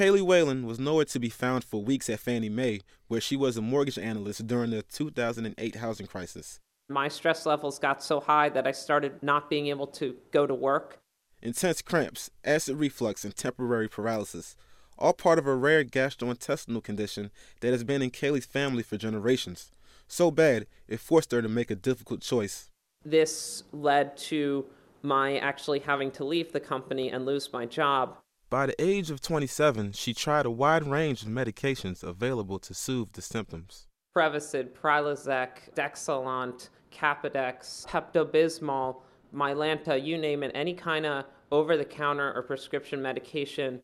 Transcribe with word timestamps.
Kaylee 0.00 0.22
Whalen 0.22 0.64
was 0.64 0.80
nowhere 0.80 1.04
to 1.04 1.18
be 1.18 1.28
found 1.28 1.62
for 1.62 1.84
weeks 1.84 2.08
at 2.08 2.20
Fannie 2.20 2.48
Mae, 2.48 2.80
where 3.08 3.20
she 3.20 3.36
was 3.36 3.58
a 3.58 3.60
mortgage 3.60 3.98
analyst 3.98 4.46
during 4.46 4.70
the 4.70 4.80
2008 4.80 5.74
housing 5.74 6.06
crisis. 6.06 6.58
My 6.88 7.08
stress 7.08 7.44
levels 7.44 7.78
got 7.78 8.02
so 8.02 8.18
high 8.18 8.48
that 8.48 8.66
I 8.66 8.72
started 8.72 9.22
not 9.22 9.50
being 9.50 9.66
able 9.66 9.86
to 9.88 10.16
go 10.32 10.46
to 10.46 10.54
work. 10.54 11.00
Intense 11.42 11.82
cramps, 11.82 12.30
acid 12.46 12.78
reflux, 12.78 13.26
and 13.26 13.36
temporary 13.36 13.88
paralysis, 13.88 14.56
all 14.98 15.12
part 15.12 15.38
of 15.38 15.46
a 15.46 15.54
rare 15.54 15.84
gastrointestinal 15.84 16.82
condition 16.82 17.30
that 17.60 17.72
has 17.72 17.84
been 17.84 18.00
in 18.00 18.10
Kaylee's 18.10 18.46
family 18.46 18.82
for 18.82 18.96
generations. 18.96 19.70
So 20.08 20.30
bad, 20.30 20.66
it 20.88 21.00
forced 21.00 21.30
her 21.32 21.42
to 21.42 21.48
make 21.50 21.70
a 21.70 21.76
difficult 21.76 22.22
choice. 22.22 22.70
This 23.04 23.64
led 23.70 24.16
to 24.16 24.64
my 25.02 25.36
actually 25.36 25.80
having 25.80 26.10
to 26.12 26.24
leave 26.24 26.52
the 26.52 26.60
company 26.60 27.10
and 27.10 27.26
lose 27.26 27.52
my 27.52 27.66
job. 27.66 28.16
By 28.50 28.66
the 28.66 28.82
age 28.82 29.12
of 29.12 29.20
27, 29.20 29.92
she 29.92 30.12
tried 30.12 30.44
a 30.44 30.50
wide 30.50 30.84
range 30.84 31.22
of 31.22 31.28
medications 31.28 32.02
available 32.02 32.58
to 32.58 32.74
soothe 32.74 33.12
the 33.12 33.22
symptoms. 33.22 33.86
Prevacid, 34.16 34.70
Prilosec, 34.72 35.72
Dexilant, 35.76 36.68
Kapidex, 36.90 37.86
Pepto-Bismol, 37.86 39.02
Mylanta, 39.32 40.04
you 40.04 40.18
name 40.18 40.42
it, 40.42 40.50
any 40.52 40.74
kind 40.74 41.06
of 41.06 41.26
over-the-counter 41.52 42.32
or 42.34 42.42
prescription 42.42 43.00
medication. 43.00 43.82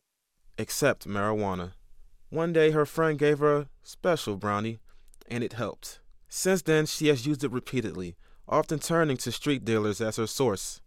Except 0.58 1.06
marijuana. 1.06 1.74
One 2.30 2.52
day 2.52 2.72
her 2.72 2.84
friend 2.84 3.16
gave 3.16 3.38
her 3.38 3.56
a 3.56 3.68
special 3.84 4.34
brownie, 4.36 4.80
and 5.28 5.44
it 5.44 5.52
helped. 5.52 6.00
Since 6.28 6.62
then, 6.62 6.86
she 6.86 7.06
has 7.06 7.24
used 7.24 7.44
it 7.44 7.52
repeatedly, 7.52 8.16
often 8.48 8.80
turning 8.80 9.16
to 9.18 9.30
street 9.30 9.64
dealers 9.64 10.00
as 10.00 10.16
her 10.16 10.26
source. 10.26 10.80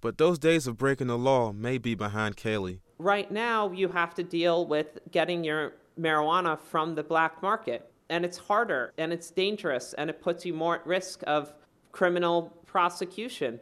But 0.00 0.16
those 0.16 0.38
days 0.38 0.66
of 0.66 0.78
breaking 0.78 1.08
the 1.08 1.18
law 1.18 1.52
may 1.52 1.76
be 1.76 1.94
behind 1.94 2.38
Kaylee. 2.38 2.80
Right 3.02 3.32
now, 3.32 3.72
you 3.72 3.88
have 3.88 4.14
to 4.14 4.22
deal 4.22 4.64
with 4.64 5.00
getting 5.10 5.42
your 5.42 5.72
marijuana 5.98 6.56
from 6.56 6.94
the 6.94 7.02
black 7.02 7.42
market. 7.42 7.90
And 8.08 8.24
it's 8.24 8.38
harder 8.38 8.92
and 8.96 9.12
it's 9.12 9.28
dangerous 9.32 9.92
and 9.94 10.08
it 10.08 10.22
puts 10.22 10.46
you 10.46 10.54
more 10.54 10.76
at 10.76 10.86
risk 10.86 11.24
of 11.26 11.52
criminal 11.90 12.56
prosecution. 12.64 13.58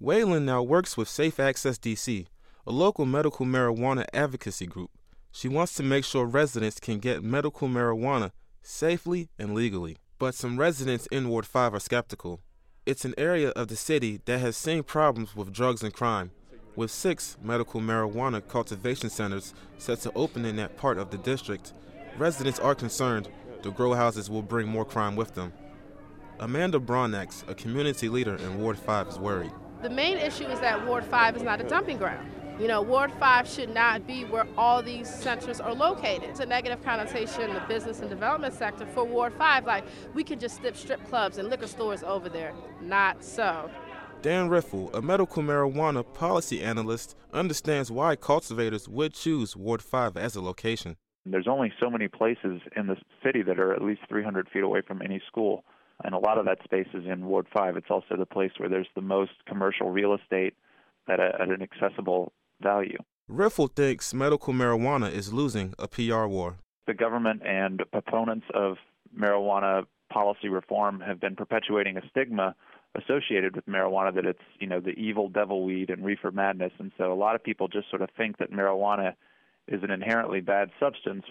Whalen 0.00 0.44
now 0.44 0.60
works 0.60 0.96
with 0.96 1.08
Safe 1.08 1.38
Access 1.38 1.78
DC, 1.78 2.26
a 2.66 2.72
local 2.72 3.06
medical 3.06 3.46
marijuana 3.46 4.06
advocacy 4.12 4.66
group. 4.66 4.90
She 5.30 5.46
wants 5.46 5.74
to 5.74 5.84
make 5.84 6.04
sure 6.04 6.24
residents 6.26 6.80
can 6.80 6.98
get 6.98 7.22
medical 7.22 7.68
marijuana 7.68 8.32
safely 8.60 9.28
and 9.38 9.54
legally. 9.54 9.98
But 10.18 10.34
some 10.34 10.58
residents 10.58 11.06
in 11.12 11.28
Ward 11.28 11.46
5 11.46 11.74
are 11.74 11.80
skeptical. 11.80 12.40
It's 12.86 13.04
an 13.04 13.14
area 13.16 13.50
of 13.50 13.68
the 13.68 13.76
city 13.76 14.20
that 14.24 14.40
has 14.40 14.56
seen 14.56 14.82
problems 14.82 15.36
with 15.36 15.52
drugs 15.52 15.84
and 15.84 15.94
crime, 15.94 16.32
with 16.76 16.90
six 16.90 17.36
medical 17.42 17.80
marijuana 17.80 18.46
cultivation 18.46 19.10
centers 19.10 19.54
set 19.78 20.00
to 20.00 20.12
open 20.14 20.44
in 20.44 20.56
that 20.56 20.76
part 20.76 20.98
of 20.98 21.10
the 21.10 21.18
district. 21.18 21.72
Residents 22.18 22.58
are 22.58 22.74
concerned 22.74 23.28
the 23.62 23.70
grow 23.70 23.94
houses 23.94 24.28
will 24.28 24.42
bring 24.42 24.68
more 24.68 24.84
crime 24.84 25.16
with 25.16 25.34
them. 25.34 25.52
Amanda 26.38 26.78
Bronax, 26.78 27.48
a 27.48 27.54
community 27.54 28.08
leader 28.08 28.36
in 28.36 28.60
Ward 28.60 28.78
5, 28.78 29.08
is 29.08 29.18
worried. 29.18 29.52
The 29.80 29.88
main 29.88 30.18
issue 30.18 30.46
is 30.46 30.60
that 30.60 30.86
Ward 30.86 31.04
5 31.04 31.36
is 31.36 31.42
not 31.42 31.60
a 31.60 31.64
dumping 31.64 31.96
ground. 31.96 32.30
You 32.60 32.68
know, 32.68 32.82
Ward 32.82 33.10
5 33.18 33.48
should 33.48 33.74
not 33.74 34.06
be 34.06 34.24
where 34.24 34.46
all 34.56 34.82
these 34.82 35.12
centers 35.12 35.60
are 35.60 35.74
located. 35.74 36.24
It's 36.24 36.40
a 36.40 36.46
negative 36.46 36.84
connotation 36.84 37.42
in 37.42 37.54
the 37.54 37.60
business 37.66 38.00
and 38.00 38.08
development 38.08 38.54
sector 38.54 38.86
for 38.86 39.02
Ward 39.02 39.32
5. 39.32 39.64
Like, 39.64 39.84
we 40.14 40.22
can 40.22 40.38
just 40.38 40.56
strip 40.56 40.76
strip 40.76 41.04
clubs 41.08 41.38
and 41.38 41.48
liquor 41.48 41.66
stores 41.66 42.02
over 42.04 42.28
there. 42.28 42.52
Not 42.80 43.24
so. 43.24 43.70
Dan 44.24 44.48
Riffle, 44.48 44.90
a 44.94 45.02
medical 45.02 45.42
marijuana 45.42 46.02
policy 46.14 46.62
analyst, 46.62 47.14
understands 47.34 47.90
why 47.90 48.16
cultivators 48.16 48.88
would 48.88 49.12
choose 49.12 49.54
Ward 49.54 49.82
5 49.82 50.16
as 50.16 50.34
a 50.34 50.40
location. 50.40 50.96
There's 51.26 51.46
only 51.46 51.70
so 51.78 51.90
many 51.90 52.08
places 52.08 52.62
in 52.74 52.86
the 52.86 52.96
city 53.22 53.42
that 53.42 53.58
are 53.58 53.74
at 53.74 53.82
least 53.82 54.00
300 54.08 54.48
feet 54.50 54.62
away 54.62 54.80
from 54.80 55.02
any 55.02 55.20
school, 55.26 55.62
and 56.04 56.14
a 56.14 56.18
lot 56.18 56.38
of 56.38 56.46
that 56.46 56.64
space 56.64 56.86
is 56.94 57.04
in 57.04 57.26
Ward 57.26 57.46
5. 57.54 57.76
It's 57.76 57.90
also 57.90 58.16
the 58.16 58.24
place 58.24 58.52
where 58.56 58.70
there's 58.70 58.88
the 58.94 59.02
most 59.02 59.32
commercial 59.46 59.90
real 59.90 60.14
estate 60.14 60.54
at, 61.06 61.20
a, 61.20 61.32
at 61.38 61.50
an 61.50 61.60
accessible 61.60 62.32
value. 62.62 62.96
Riffle 63.28 63.68
thinks 63.68 64.14
medical 64.14 64.54
marijuana 64.54 65.12
is 65.12 65.34
losing 65.34 65.74
a 65.78 65.86
PR 65.86 66.24
war. 66.24 66.56
The 66.86 66.94
government 66.94 67.42
and 67.44 67.82
proponents 67.92 68.46
of 68.54 68.78
marijuana 69.14 69.84
policy 70.12 70.48
reform 70.48 71.00
have 71.00 71.20
been 71.20 71.36
perpetuating 71.36 71.96
a 71.96 72.02
stigma 72.10 72.54
associated 72.94 73.56
with 73.56 73.66
marijuana 73.66 74.14
that 74.14 74.24
it's, 74.24 74.42
you 74.60 74.66
know, 74.66 74.80
the 74.80 74.90
evil 74.90 75.28
devil 75.28 75.64
weed 75.64 75.90
and 75.90 76.04
reefer 76.04 76.30
madness. 76.30 76.72
And 76.78 76.92
so 76.96 77.12
a 77.12 77.14
lot 77.14 77.34
of 77.34 77.42
people 77.42 77.68
just 77.68 77.90
sort 77.90 78.02
of 78.02 78.08
think 78.16 78.38
that 78.38 78.52
marijuana 78.52 79.14
is 79.66 79.82
an 79.82 79.90
inherently 79.90 80.40
bad 80.40 80.70
substance. 80.78 81.24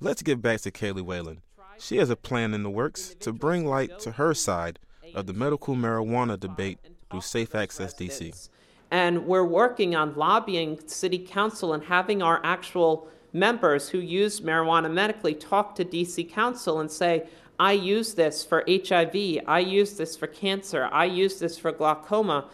Let's 0.00 0.22
get 0.22 0.42
back 0.42 0.60
to 0.62 0.70
Kaylee 0.70 1.02
Whalen. 1.02 1.42
She 1.78 1.98
has 1.98 2.10
a 2.10 2.16
plan 2.16 2.54
in 2.54 2.62
the 2.62 2.70
works 2.70 3.14
to 3.20 3.32
bring 3.32 3.66
light 3.66 3.98
to 4.00 4.12
her 4.12 4.34
side 4.34 4.78
of 5.14 5.26
the 5.26 5.32
medical 5.32 5.74
marijuana 5.74 6.38
debate 6.38 6.78
through 7.10 7.20
Safe 7.20 7.54
Access 7.54 7.94
DC. 7.94 8.48
And 8.90 9.26
we're 9.26 9.44
working 9.44 9.94
on 9.94 10.14
lobbying 10.14 10.80
city 10.86 11.18
council 11.18 11.72
and 11.72 11.82
having 11.84 12.22
our 12.22 12.40
actual 12.44 13.08
members 13.32 13.88
who 13.88 13.98
use 13.98 14.40
marijuana 14.40 14.92
medically 14.92 15.34
talk 15.34 15.74
to 15.76 15.84
DC 15.84 16.30
council 16.30 16.80
and 16.80 16.90
say, 16.90 17.26
I 17.58 17.72
use 17.72 18.14
this 18.14 18.44
for 18.44 18.64
HIV, 18.68 19.42
I 19.46 19.60
use 19.60 19.96
this 19.96 20.16
for 20.16 20.26
cancer, 20.26 20.88
I 20.90 21.04
use 21.04 21.38
this 21.38 21.58
for 21.58 21.70
glaucoma, 21.70 22.48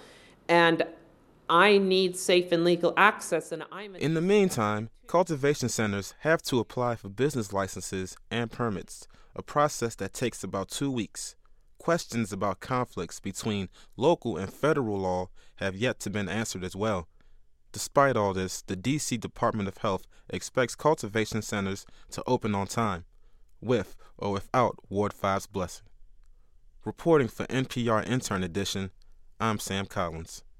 and 0.48 0.84
I 1.48 1.78
need 1.78 2.16
safe 2.16 2.52
and 2.52 2.64
legal 2.64 2.92
access. 2.96 3.52
And 3.52 3.64
I'm 3.72 3.96
in 3.96 4.14
the 4.14 4.20
meantime, 4.20 4.90
cultivation 5.06 5.68
centers 5.68 6.14
have 6.20 6.42
to 6.42 6.58
apply 6.58 6.96
for 6.96 7.08
business 7.08 7.52
licenses 7.52 8.16
and 8.30 8.50
permits, 8.50 9.08
a 9.34 9.42
process 9.42 9.94
that 9.96 10.12
takes 10.12 10.44
about 10.44 10.68
two 10.68 10.90
weeks. 10.90 11.36
Questions 11.78 12.32
about 12.32 12.60
conflicts 12.60 13.20
between 13.20 13.68
local 13.96 14.36
and 14.36 14.52
federal 14.52 14.98
law 14.98 15.28
have 15.56 15.76
yet 15.76 16.00
to 16.00 16.10
been 16.10 16.28
answered 16.28 16.64
as 16.64 16.76
well. 16.76 17.08
Despite 17.72 18.16
all 18.16 18.34
this, 18.34 18.62
the 18.62 18.76
DC 18.76 19.20
Department 19.20 19.68
of 19.68 19.78
Health 19.78 20.06
expects 20.28 20.74
cultivation 20.74 21.42
centers 21.42 21.86
to 22.10 22.22
open 22.26 22.54
on 22.54 22.66
time, 22.66 23.04
with 23.60 23.96
or 24.16 24.32
without 24.32 24.78
Ward 24.88 25.12
5's 25.14 25.46
blessing. 25.46 25.86
Reporting 26.84 27.28
for 27.28 27.46
NPR 27.46 28.06
Intern 28.08 28.42
Edition, 28.42 28.90
I'm 29.40 29.58
Sam 29.58 29.86
Collins. 29.86 30.42